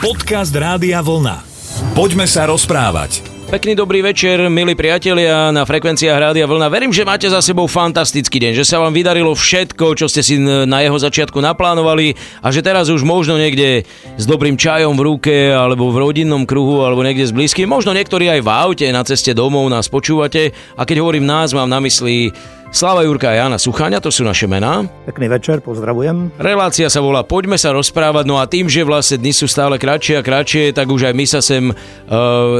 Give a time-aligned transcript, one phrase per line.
[0.00, 1.44] Podcast Rádia Vlna.
[1.92, 3.20] Poďme sa rozprávať.
[3.52, 6.72] Pekný dobrý večer, milí priatelia na frekvenciách Rádia Vlna.
[6.72, 10.40] Verím, že máte za sebou fantastický deň, že sa vám vydarilo všetko, čo ste si
[10.40, 13.84] na jeho začiatku naplánovali a že teraz už možno niekde
[14.16, 18.32] s dobrým čajom v ruke alebo v rodinnom kruhu alebo niekde s blízkym, možno niektorí
[18.32, 22.32] aj v aute na ceste domov nás počúvate a keď hovorím nás, mám na mysli
[22.70, 24.86] Slava Jurka a Jana Sucháňa, to sú naše mená.
[25.02, 26.30] Pekný večer, pozdravujem.
[26.38, 30.14] Relácia sa volá Poďme sa rozprávať, no a tým, že vlastne dni sú stále kratšie
[30.14, 31.74] a kratšie, tak už aj my sa sem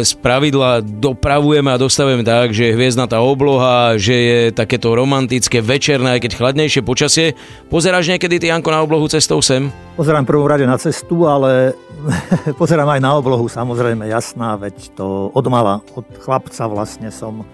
[0.03, 6.19] z pravidla dopravujeme a dostavujeme tak, že je hviezdnatá obloha, že je takéto romantické večerné,
[6.19, 7.39] aj keď chladnejšie počasie.
[7.71, 9.71] Pozeráš niekedy ty, Janko, na oblohu cestou sem?
[9.95, 11.79] Pozerám prvom rade na cestu, ale
[12.61, 17.47] pozerám aj na oblohu, samozrejme, jasná, veď to od mala, od chlapca vlastne som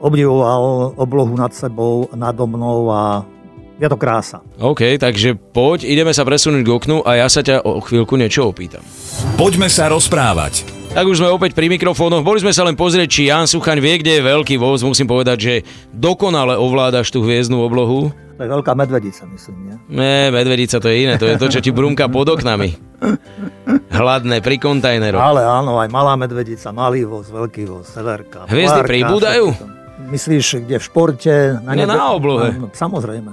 [0.00, 3.24] obdivoval oblohu nad sebou, nado mnou a
[3.76, 4.40] je to krása.
[4.56, 8.48] OK, takže poď, ideme sa presunúť k oknu a ja sa ťa o chvíľku niečo
[8.48, 8.80] opýtam.
[9.36, 10.64] Poďme sa rozprávať.
[10.96, 12.24] Tak už sme opäť pri mikrofónoch.
[12.24, 14.80] Boli sme sa len pozrieť, či Jan Suchaň vie, kde je veľký voz.
[14.80, 15.54] Musím povedať, že
[15.92, 18.16] dokonale ovládaš tú hviezdnu oblohu.
[18.36, 19.76] To je veľká medvedica, myslím, nie?
[19.92, 21.20] Nie, medvedica to je iné.
[21.20, 22.80] To je to, čo ti brúmka pod oknami.
[23.92, 25.20] Hladné pri kontajneroch.
[25.20, 28.48] Ale áno, aj malá medvedica, malý voz, veľký voz, severka.
[28.48, 29.75] Hviezdy pribúdajú?
[29.96, 31.34] Myslíš, kde v športe?
[31.64, 32.52] Na, no, na oblohe.
[32.52, 33.32] No, samozrejme.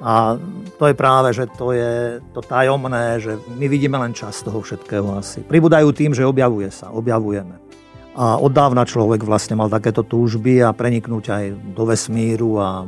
[0.00, 0.38] A
[0.80, 5.04] to je práve, že to je to tajomné, že my vidíme len čas toho všetkého
[5.18, 5.44] asi.
[5.44, 7.60] Pribúdajú tým, že objavuje sa, objavujeme.
[8.16, 11.44] A od dávna človek vlastne mal takéto túžby a preniknúť aj
[11.76, 12.82] do vesmíru a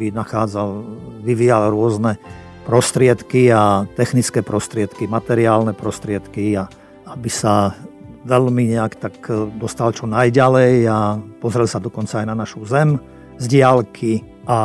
[0.00, 0.82] nachádzal,
[1.22, 2.18] vyvíjal rôzne
[2.64, 6.66] prostriedky a technické prostriedky, materiálne prostriedky a
[7.06, 7.76] aby sa
[8.24, 12.96] veľmi nejak tak e, dostal čo najďalej a pozrel sa dokonca aj na našu zem
[13.36, 14.58] z diálky a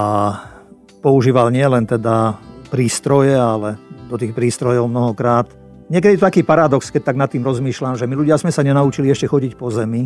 [1.04, 2.40] používal nielen teda
[2.72, 5.52] prístroje, ale do tých prístrojov mnohokrát.
[5.90, 8.62] Niekedy je to taký paradox, keď tak nad tým rozmýšľam, že my ľudia sme sa
[8.62, 10.06] nenaučili ešte chodiť po zemi,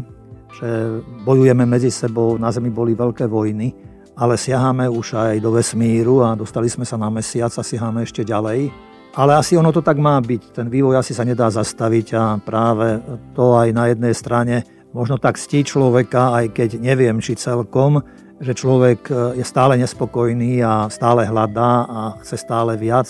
[0.56, 3.76] že bojujeme medzi sebou, na zemi boli veľké vojny,
[4.16, 8.24] ale siaháme už aj do vesmíru a dostali sme sa na mesiac a siaháme ešte
[8.24, 8.93] ďalej.
[9.14, 10.58] Ale asi ono to tak má byť.
[10.58, 12.98] Ten vývoj asi sa nedá zastaviť a práve
[13.38, 18.02] to aj na jednej strane možno tak stí človeka, aj keď neviem, či celkom,
[18.42, 23.10] že človek e, je stále nespokojný a stále hľadá a chce stále viac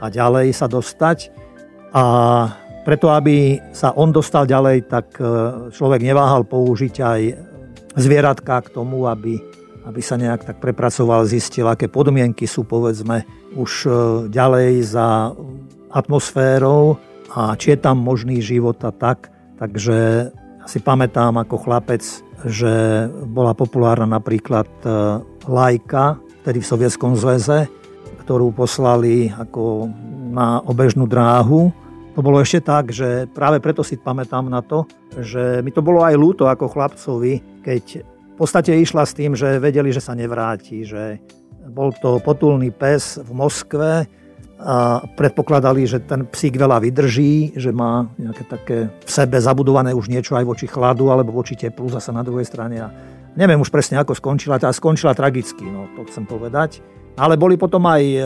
[0.00, 1.32] a ďalej sa dostať.
[1.92, 2.04] A
[2.84, 5.24] preto, aby sa on dostal ďalej, tak e,
[5.72, 7.20] človek neváhal použiť aj
[7.96, 9.36] zvieratka k tomu, aby
[9.86, 13.22] aby sa nejak tak prepracoval, zistil, aké podmienky sú povedzme
[13.54, 13.90] už e,
[14.32, 15.32] ďalej za
[15.92, 16.98] atmosférou
[17.32, 19.32] a či je tam možný život a tak.
[19.58, 20.30] Takže
[20.68, 22.04] si pamätám ako chlapec,
[22.46, 24.88] že bola populárna napríklad e,
[25.48, 27.66] lajka, tedy v Sovietskom zväze,
[28.22, 29.88] ktorú poslali ako
[30.28, 31.72] na obežnú dráhu.
[32.14, 34.84] To bolo ešte tak, že práve preto si pamätám na to,
[35.16, 38.04] že mi to bolo aj ľúto ako chlapcovi, keď
[38.38, 41.18] podstate išla s tým, že vedeli, že sa nevráti, že
[41.68, 44.06] bol to potulný pes v Moskve
[44.58, 50.10] a predpokladali, že ten psík veľa vydrží, že má nejaké také v sebe zabudované už
[50.10, 52.82] niečo aj voči chladu alebo voči teplu zase na druhej strane.
[52.82, 52.90] A
[53.38, 56.82] neviem už presne, ako skončila, tá skončila tragicky, no to chcem povedať.
[57.18, 58.18] Ale boli potom aj e,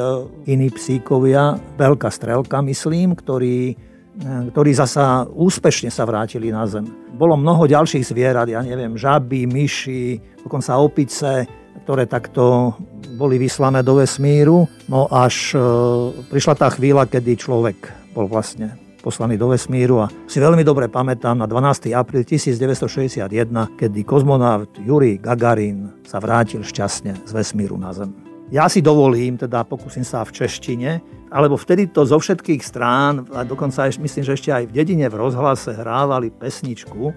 [0.48, 3.76] iní psíkovia, veľká strelka, myslím, ktorí
[4.20, 6.84] ktorí zasa úspešne sa vrátili na Zem.
[7.16, 11.48] Bolo mnoho ďalších zvierat, ja neviem, žaby, myši, dokonca opice,
[11.84, 12.76] ktoré takto
[13.16, 14.68] boli vyslané do vesmíru.
[14.86, 15.58] No až e,
[16.28, 17.78] prišla tá chvíľa, kedy človek
[18.12, 21.90] bol vlastne poslaný do vesmíru a si veľmi dobre pamätám na 12.
[21.90, 23.26] apríl 1961,
[23.74, 28.21] kedy kozmonaut Yuri Gagarin sa vrátil šťastne z vesmíru na Zem.
[28.52, 31.00] Ja si dovolím, teda pokúsim sa v češtine,
[31.32, 35.08] alebo vtedy to zo všetkých strán, a dokonca ešte, myslím, že ešte aj v dedine
[35.08, 37.16] v rozhlase hrávali pesničku.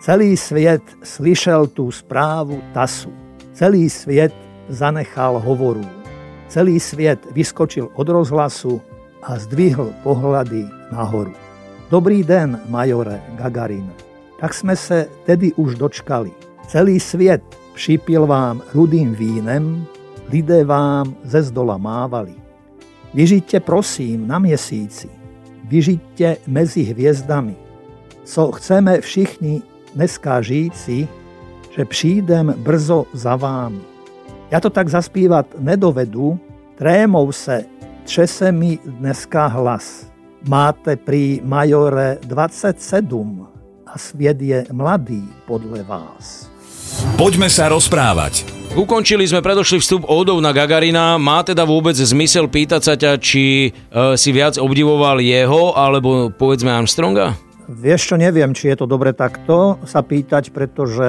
[0.00, 3.12] Celý sviet slyšel tú správu TASu.
[3.52, 4.32] Celý sviet
[4.72, 5.84] zanechal hovoru.
[6.48, 8.80] Celý sviet vyskočil od rozhlasu
[9.20, 11.36] a zdvihol pohľady nahoru.
[11.92, 13.92] Dobrý den, majore Gagarin.
[14.40, 16.32] Tak sme se tedy už dočkali.
[16.72, 17.44] Celý sviet
[17.76, 19.84] šípil vám rudým vínem,
[20.28, 22.34] lidé vám ze zdola mávali.
[23.14, 25.08] Vyžiďte prosím na měsíci,
[25.64, 27.54] vyžiďte mezi hviezdami.
[28.24, 29.62] Co chceme všichni
[29.94, 31.08] dneska žijíci,
[31.76, 33.80] že přijdem brzo za vámi.
[34.52, 36.38] Ja to tak zaspívať nedovedu,
[36.78, 37.64] trémou se
[38.04, 40.06] třese mi dneska hlas.
[40.44, 43.48] Máte pri majore 27
[43.86, 46.52] a sviet je mladý podle vás.
[47.16, 48.63] Poďme sa rozprávať.
[48.74, 51.14] Ukončili sme predošlý vstup ódov na Gagarina.
[51.14, 56.74] Má teda vôbec zmysel pýtať sa ťa, či e, si viac obdivoval jeho, alebo povedzme
[56.74, 57.38] Armstronga?
[57.70, 61.06] Vieš čo, neviem, či je to dobre takto sa pýtať, pretože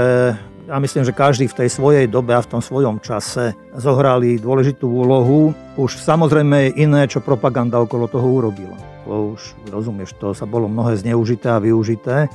[0.69, 4.85] ja myslím, že každý v tej svojej dobe a v tom svojom čase zohrali dôležitú
[4.85, 5.49] úlohu.
[5.73, 8.77] Už samozrejme je iné, čo propaganda okolo toho urobila.
[9.09, 12.29] To už, rozumieš, to sa bolo mnohé zneužité a využité,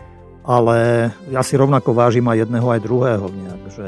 [0.45, 3.87] ale ja si rovnako vážim aj jedného, aj druhého nejak, že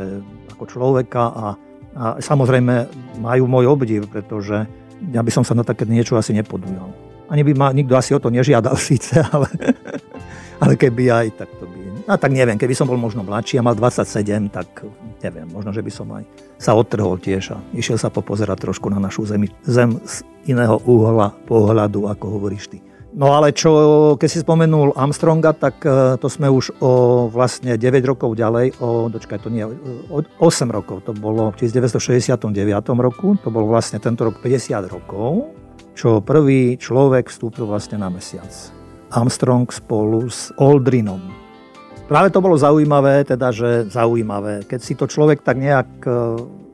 [0.53, 1.47] ako človeka a,
[1.97, 2.89] a samozrejme
[3.25, 4.69] majú môj obdiv, pretože
[5.11, 6.93] ja by som sa na také niečo asi nepodujal.
[7.33, 9.49] Ani by ma nikto asi o to nežiadal síce, ale,
[10.61, 11.79] ale keby aj, tak to by...
[12.03, 14.85] A tak neviem, keby som bol možno mladší a mal 27, tak
[15.23, 16.27] neviem, možno, že by som aj
[16.59, 21.31] sa odtrhol tiež a išiel sa popozerať trošku na našu zemi, zem z iného uhla
[21.47, 22.79] pohľadu, ako hovoríš ty.
[23.13, 26.93] No ale čo, keď si spomenul Armstronga, tak e, to sme už o
[27.29, 29.69] vlastne 9 rokov ďalej, o, dočkaj, to nie,
[30.09, 32.41] o 8 rokov, to bolo v 1969
[32.97, 35.53] roku, to bol vlastne tento rok 50 rokov,
[35.93, 38.49] čo prvý človek vstúpil vlastne na mesiac.
[39.13, 41.21] Armstrong spolu s Aldrinom.
[42.09, 44.65] Práve to bolo zaujímavé, teda, že zaujímavé.
[44.65, 46.13] Keď si to človek tak nejak e,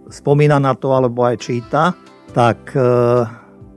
[0.06, 1.99] spomína na to, alebo aj číta,
[2.31, 2.87] tak e,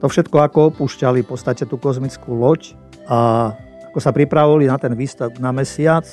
[0.02, 2.74] to všetko ako opúšťali v podstate tú kozmickú loď
[3.06, 3.54] a
[3.94, 6.04] ako sa pripravovali na ten výstav na mesiac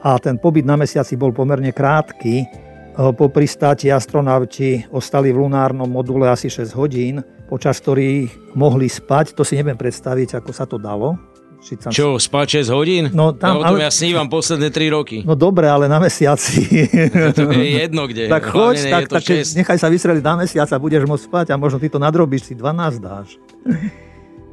[0.00, 2.46] a ten pobyt na mesiaci bol pomerne krátky.
[2.94, 9.34] Po pristáti astronauti ostali v lunárnom module asi 6 hodín, počas ktorých mohli spať.
[9.34, 11.18] To si neviem predstaviť, ako sa to dalo.
[11.64, 11.88] Tam...
[11.88, 13.04] Čo, spať 6 hodín?
[13.16, 13.88] No, tam, no, ale...
[13.88, 15.18] ja snívam posledné 3 roky.
[15.24, 16.60] No dobre, ale na mesiaci.
[17.36, 18.28] to je jedno kde.
[18.28, 21.80] tak choď, tak, tak nechaj sa vystreliť na mesiac a budeš môcť spať a možno
[21.80, 23.40] ty to nadrobíš, si 12 dáš.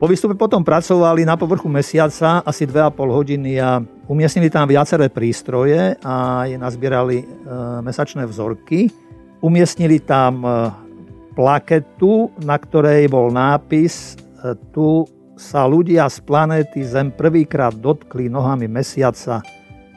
[0.01, 3.77] Po výstupe potom pracovali na povrchu mesiaca asi 2,5 hodiny a
[4.09, 7.25] umiestnili tam viaceré prístroje a je nazbierali e,
[7.85, 8.89] mesačné vzorky.
[9.45, 10.73] Umiestnili tam e,
[11.37, 15.05] plaketu, na ktorej bol nápis e, tu
[15.41, 19.41] sa ľudia z planéty Zem prvýkrát dotkli nohami mesiaca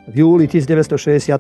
[0.09, 1.37] v júli 1969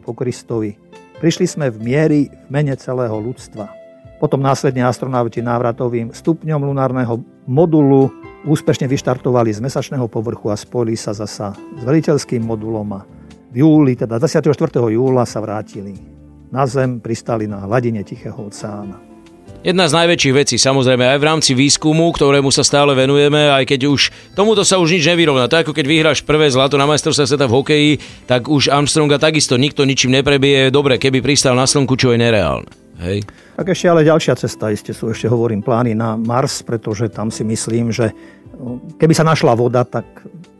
[0.00, 0.80] po Kristovi.
[1.20, 3.68] Prišli sme v miery v mene celého ľudstva.
[4.16, 8.08] Potom následne astronauti návratovým stupňom lunárneho modulu
[8.48, 13.04] úspešne vyštartovali z mesačného povrchu a spojili sa zasa s veliteľským modulom a
[13.52, 14.48] v júli, teda 24.
[14.88, 15.96] júla sa vrátili.
[16.48, 19.05] Na Zem pristali na hladine Tichého oceána.
[19.66, 23.90] Jedna z najväčších vecí, samozrejme, aj v rámci výskumu, ktorému sa stále venujeme, aj keď
[23.90, 25.50] už tomuto sa už nič nevyrovná.
[25.50, 27.90] To ako keď vyhráš prvé zlato na majstrovstve sveta v hokeji,
[28.30, 30.70] tak už Armstronga takisto nikto ničím neprebije.
[30.70, 32.70] Dobre, keby pristal na slnku, čo je nereálne.
[33.02, 33.26] Hej.
[33.58, 37.42] Tak ešte ale ďalšia cesta, isté sú ešte hovorím plány na Mars, pretože tam si
[37.42, 38.14] myslím, že
[38.54, 40.06] no, keby sa našla voda, tak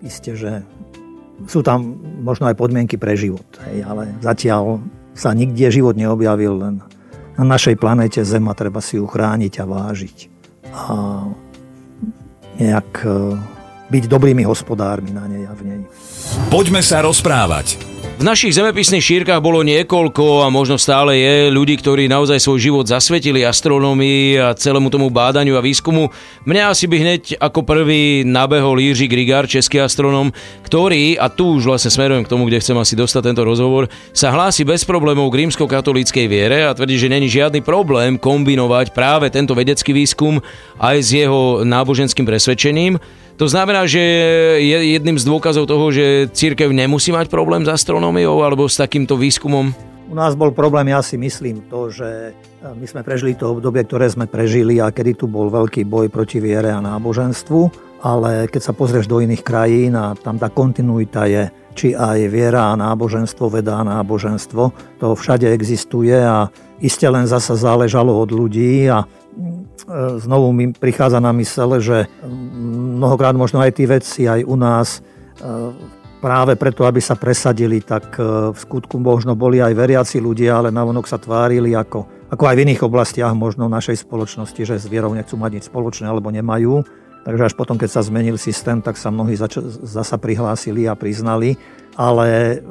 [0.02, 0.66] isté, že
[1.46, 1.94] sú tam
[2.26, 3.46] možno aj podmienky pre život.
[3.70, 4.82] Hej, ale zatiaľ
[5.14, 6.74] sa nikde život neobjavil, len
[7.36, 10.18] na našej planete Zem a treba si ju chrániť a vážiť.
[10.72, 10.94] A
[12.56, 13.36] nejak e,
[13.92, 15.80] byť dobrými hospodármi na nej a v nej.
[16.48, 17.95] Poďme sa rozprávať.
[18.16, 22.88] V našich zemepisných šírkach bolo niekoľko a možno stále je ľudí, ktorí naozaj svoj život
[22.88, 26.08] zasvetili astronómii a celému tomu bádaniu a výskumu.
[26.48, 30.32] Mňa asi by hneď ako prvý nabehol Jiří Grigár, český astronóm,
[30.64, 34.32] ktorý, a tu už vlastne smerujem k tomu, kde chcem asi dostať tento rozhovor, sa
[34.32, 39.52] hlási bez problémov k rímsko-katolíckej viere a tvrdí, že není žiadny problém kombinovať práve tento
[39.52, 40.40] vedecký výskum
[40.80, 42.96] aj s jeho náboženským presvedčením.
[43.36, 44.00] To znamená, že
[44.64, 49.12] je jedným z dôkazov toho, že církev nemusí mať problém s astronómiou alebo s takýmto
[49.20, 49.76] výskumom?
[50.08, 52.32] U nás bol problém, ja si myslím, to, že
[52.64, 56.40] my sme prežili to obdobie, ktoré sme prežili a kedy tu bol veľký boj proti
[56.40, 57.60] viere a náboženstvu,
[58.00, 62.72] ale keď sa pozrieš do iných krajín a tam tá kontinuita je, či aj viera
[62.72, 66.48] a náboženstvo, veda a náboženstvo, to všade existuje a
[66.80, 69.25] iste len zasa záležalo od ľudí a E,
[70.18, 72.08] znovu mi prichádza na mysle, že
[72.96, 75.00] mnohokrát možno aj tí veci aj u nás e,
[76.18, 80.72] práve preto, aby sa presadili, tak e, v skutku možno boli aj veriaci ľudia, ale
[80.72, 85.12] navonok sa tvárili ako, ako aj v iných oblastiach možno našej spoločnosti, že s vierou
[85.12, 86.82] nechcú mať nič spoločné alebo nemajú.
[87.26, 91.58] Takže až potom, keď sa zmenil systém, tak sa mnohí zač- zasa prihlásili a priznali.
[91.98, 92.62] Ale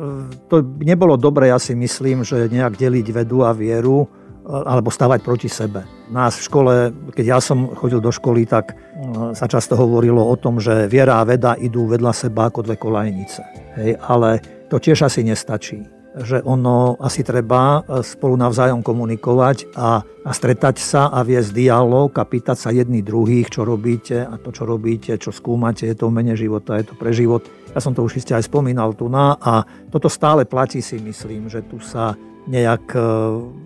[0.47, 4.07] to nebolo dobre, ja si myslím, že nejak deliť vedu a vieru,
[4.45, 5.83] alebo stavať proti sebe.
[6.13, 6.73] Nás v škole,
[7.11, 11.17] keď ja som chodil do školy, tak mm, sa často hovorilo o tom, že viera
[11.17, 13.41] a veda idú vedľa seba ako dve kolajnice.
[13.81, 19.99] Hej, ale to tiež asi nestačí že ono asi treba e, spolu navzájom komunikovať a,
[19.99, 24.55] a stretať sa a viesť dialog a pýtať sa jedných druhých, čo robíte a to,
[24.55, 27.43] čo robíte, čo skúmate, je to mene života, je to pre život.
[27.75, 31.51] Ja som to už iste aj spomínal tu na a toto stále platí si myslím,
[31.51, 32.15] že tu sa
[32.47, 32.99] nejak, e,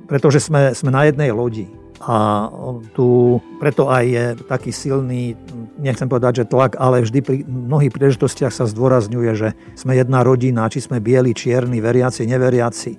[0.08, 1.68] pretože sme, sme na jednej lodi.
[2.00, 2.48] A
[2.96, 5.36] tu preto aj je taký silný,
[5.76, 10.72] nechcem povedať, že tlak, ale vždy pri mnohých príležitostiach sa zdôrazňuje, že sme jedna rodina,
[10.72, 12.92] či sme bieli, čierni, veriaci, neveriaci.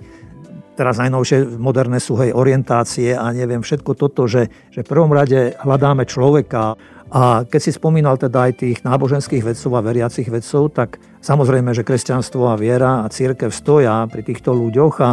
[0.77, 5.57] Teraz najnovšie moderné sú hej orientácie a neviem, všetko toto, že, že v prvom rade
[5.57, 6.77] hľadáme človeka.
[7.11, 11.83] A keď si spomínal teda aj tých náboženských vedcov a veriacich vedcov, tak samozrejme, že
[11.83, 15.09] kresťanstvo a viera a církev stoja pri týchto ľuďoch a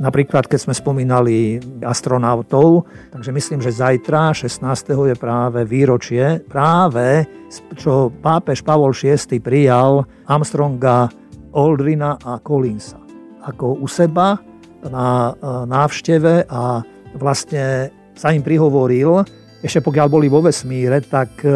[0.00, 4.64] Napríklad, keď sme spomínali astronautov, takže myslím, že zajtra, 16.
[5.12, 7.28] je práve výročie, práve
[7.76, 11.12] čo pápež Pavol VI prijal Armstronga,
[11.52, 13.02] Aldrina a Collinsa
[13.42, 14.38] ako u seba
[14.86, 15.34] na
[15.66, 16.82] návšteve a
[17.18, 19.22] vlastne sa im prihovoril,
[19.62, 21.54] ešte pokiaľ boli vo vesmíre, tak e,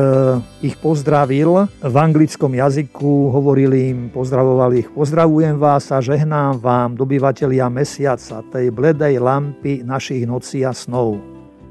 [0.63, 1.67] ich pozdravil.
[1.83, 8.71] V anglickom jazyku hovorili im, pozdravovali ich, pozdravujem vás a žehnám vám, dobyvatelia mesiaca, tej
[8.71, 11.19] bledej lampy našich nocí a snov.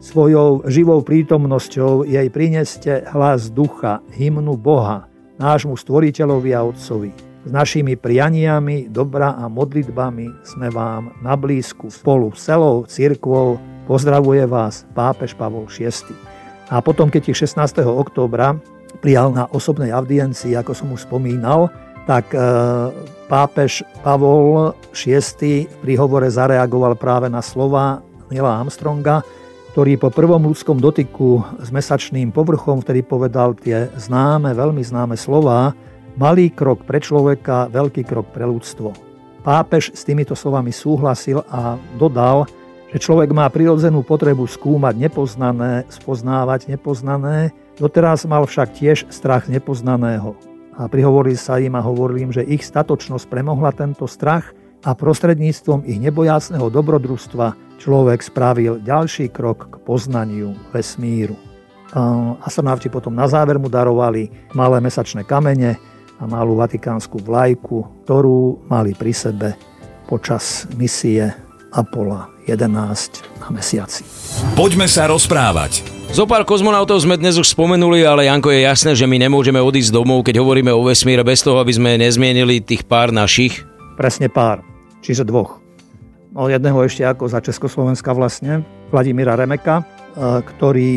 [0.04, 5.08] Svojou živou prítomnosťou jej prineste hlas ducha, hymnu Boha,
[5.40, 7.16] nášmu stvoriteľovi a Otcovi.
[7.48, 14.42] S našimi prianiami, dobra a modlitbami sme vám na blízku spolu s celou církvou Pozdravuje
[14.50, 15.94] vás pápež Pavol VI.
[16.74, 17.86] A potom, keď ich 16.
[17.86, 18.58] októbra
[18.98, 21.70] prijal na osobnej audiencii, ako som už spomínal,
[22.10, 22.42] tak e,
[23.30, 28.02] pápež Pavol VI pri hovore zareagoval práve na slova
[28.34, 29.22] Nila Armstronga,
[29.78, 35.78] ktorý po prvom ľudskom dotyku s mesačným povrchom, ktorý povedal tie známe, veľmi známe slova,
[36.18, 38.98] malý krok pre človeka, veľký krok pre ľudstvo.
[39.46, 42.50] Pápež s týmito slovami súhlasil a dodal,
[43.02, 50.38] človek má prirodzenú potrebu skúmať nepoznané, spoznávať nepoznané, doteraz mal však tiež strach nepoznaného.
[50.76, 54.52] A prihovorili sa im a hovorili im, že ich statočnosť premohla tento strach
[54.84, 61.36] a prostredníctvom ich nebojácného dobrodružstva človek spravil ďalší krok k poznaniu vesmíru.
[62.44, 65.80] Astronauti potom na záver mu darovali malé mesačné kamene
[66.20, 69.50] a malú vatikánsku vlajku, ktorú mali pri sebe
[70.08, 71.45] počas misie
[71.76, 72.72] Apollo 11
[73.44, 74.08] na mesiaci.
[74.56, 75.84] Poďme sa rozprávať.
[76.16, 79.92] Zo pár kozmonautov sme dnes už spomenuli, ale Janko je jasné, že my nemôžeme odísť
[79.92, 83.68] domov, keď hovoríme o vesmíre bez toho, aby sme nezmienili tých pár našich.
[84.00, 84.64] Presne pár,
[85.04, 85.60] čiže dvoch.
[86.32, 88.64] O jedného ešte ako za Československa vlastne,
[88.96, 89.84] Vladimíra Remeka, e,
[90.48, 90.96] ktorý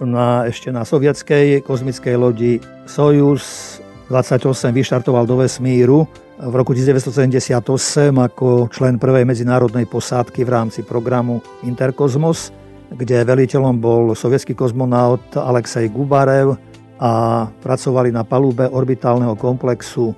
[0.00, 3.76] na, ešte na sovietskej kozmickej lodi Sojus
[4.08, 11.40] 28 vyštartoval do vesmíru v roku 1978 ako člen prvej medzinárodnej posádky v rámci programu
[11.64, 12.52] Interkozmos,
[12.92, 16.60] kde veliteľom bol sovietský kozmonaut Alexej Gubarev
[17.00, 20.12] a pracovali na palube orbitálneho komplexu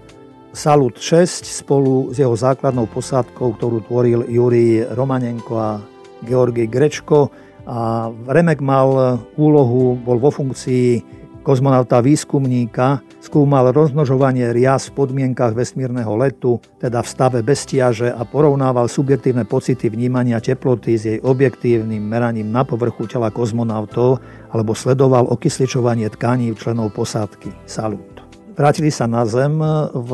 [0.50, 5.78] Salut 6 spolu s jeho základnou posádkou, ktorú tvoril Jurij Romanenko a
[6.26, 7.30] Georgi Grečko.
[7.68, 11.04] A Remek mal úlohu, bol vo funkcii
[11.48, 18.84] kozmonauta výskumníka, skúmal rozmnožovanie rias v podmienkach vesmírneho letu, teda v stave bestiaže a porovnával
[18.84, 24.20] subjektívne pocity vnímania teploty s jej objektívnym meraním na povrchu tela kozmonautov
[24.52, 28.20] alebo sledoval okysličovanie tkaní členov posádky Salut.
[28.52, 29.56] Vrátili sa na Zem
[29.94, 30.10] v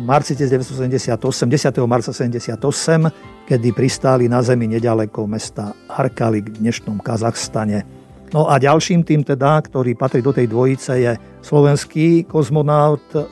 [0.00, 1.84] marci 1978, 10.
[1.84, 7.97] marca 1978, kedy pristáli na Zemi nedaleko mesta Arkalik v dnešnom Kazachstane.
[8.32, 13.24] No a ďalším tým teda, ktorý patrí do tej dvojice, je slovenský kozmonaut e,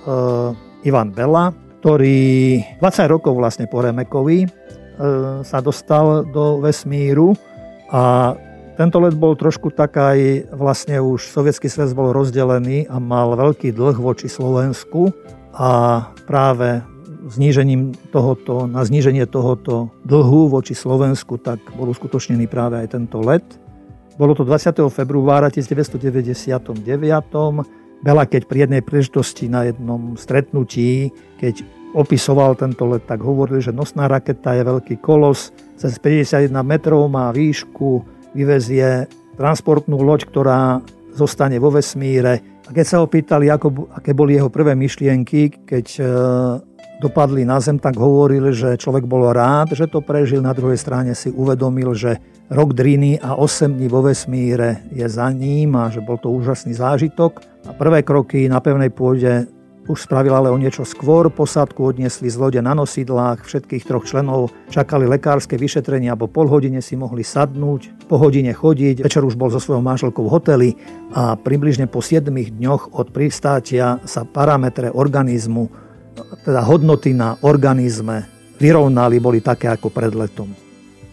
[0.88, 1.52] Ivan Bela,
[1.84, 4.48] ktorý 20 rokov vlastne po Remekovi e,
[5.44, 7.36] sa dostal do vesmíru
[7.92, 8.34] a
[8.76, 13.72] tento let bol trošku tak aj vlastne už sovietský svet bol rozdelený a mal veľký
[13.72, 15.12] dlh voči Slovensku
[15.56, 16.84] a práve
[17.32, 23.44] znížením tohoto, na zníženie tohoto dlhu voči Slovensku, tak bol uskutočnený práve aj tento let.
[24.16, 24.80] Bolo to 20.
[24.88, 26.72] februára 1999.
[28.00, 31.60] Bela, keď pri jednej príležitosti na jednom stretnutí, keď
[31.92, 37.28] opisoval tento let, tak hovoril, že nosná raketa je veľký kolos, cez 51 metrov má
[37.28, 39.04] výšku, vyvezie
[39.36, 40.80] transportnú loď, ktorá
[41.12, 42.40] zostane vo vesmíre.
[42.68, 46.04] A keď sa ho pýtali, ako, aké boli jeho prvé myšlienky, keď e,
[47.00, 50.40] dopadli na Zem, tak hovoril, že človek bol rád, že to prežil.
[50.40, 55.28] Na druhej strane si uvedomil, že rok driny a 8 dní vo vesmíre je za
[55.28, 57.42] ním a že bol to úžasný zážitok.
[57.68, 59.50] A prvé kroky na pevnej pôde
[59.86, 61.30] už spravil ale o niečo skôr.
[61.30, 63.46] Posádku odniesli z lode na nosidlách.
[63.46, 69.06] Všetkých troch členov čakali lekárske vyšetrenia, alebo pol hodine si mohli sadnúť, po hodine chodiť.
[69.06, 70.70] Večer už bol so svojou manželkou v hoteli
[71.14, 75.85] a približne po 7 dňoch od pristátia sa parametre organizmu,
[76.44, 78.24] teda hodnoty na organizme
[78.56, 80.65] vyrovnali, boli také ako pred letom.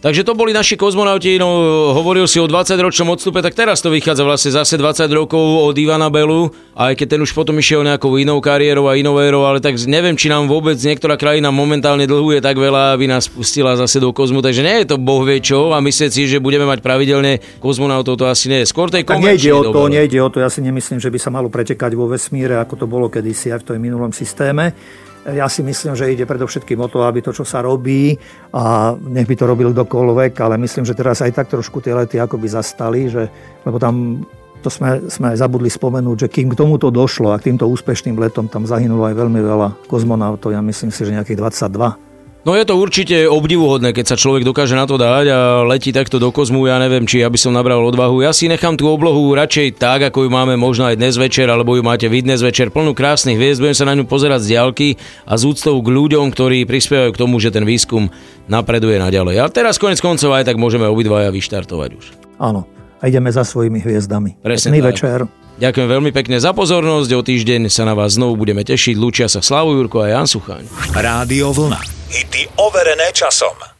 [0.04, 1.48] Takže to boli naši kozmonauti, no
[1.96, 6.12] hovoril si o 20-ročnom odstupe, tak teraz to vychádza vlastne zase 20 rokov od Ivana
[6.12, 9.80] Belu, aj keď ten už potom išiel nejakou inou kariérou a inou érou, ale tak
[9.88, 14.12] neviem, či nám vôbec niektorá krajina momentálne dlhuje tak veľa, aby nás pustila zase do
[14.12, 17.40] kozmu, takže nie je to boh vie čo a myslieť si, že budeme mať pravidelne
[17.64, 18.68] kozmonautov, to asi nie je.
[18.68, 21.32] Skôr tej tak nejde o to, nejde o to, ja si nemyslím, že by sa
[21.32, 24.76] malo pretekať vo vesmíre, ako to bolo kedysi aj v tom minulom systéme.
[25.24, 28.12] Ja si myslím, že ide predovšetkým o to, aby to, čo sa robí,
[28.52, 32.20] a nech by to robil kdokoľvek, ale myslím, že teraz aj tak trošku tie lety
[32.20, 33.32] akoby zastali, že,
[33.64, 34.20] lebo tam
[34.60, 38.48] to sme, sme zabudli spomenúť, že kým k tomuto došlo a k týmto úspešným letom
[38.48, 42.13] tam zahynulo aj veľmi veľa kozmonautov, ja myslím si, že nejakých 22
[42.44, 46.20] No je to určite obdivuhodné, keď sa človek dokáže na to dať a letí takto
[46.20, 48.20] do kozmu, ja neviem, či aby som nabral odvahu.
[48.20, 51.72] Ja si nechám tú oblohu radšej tak, ako ju máme možno aj dnes večer, alebo
[51.72, 54.88] ju máte vy dnes večer, plnú krásnych hviezd, budem sa na ňu pozerať z diaľky
[55.24, 58.12] a z úctou k ľuďom, ktorí prispievajú k tomu, že ten výskum
[58.44, 59.40] napreduje naďalej.
[59.40, 62.04] A teraz konec koncov aj tak môžeme obidvaja vyštartovať už.
[62.36, 62.68] Áno,
[63.00, 64.44] a ideme za svojimi hviezdami.
[64.44, 65.24] Presne večer.
[65.54, 68.98] Ďakujem veľmi pekne za pozornosť, o týždeň sa na vás znovu budeme tešiť.
[68.98, 70.66] Lučia sa Slavu Jurko a Jan Suchaň.
[70.94, 71.78] Rádio Vlna.
[72.10, 73.73] Hity overené časom.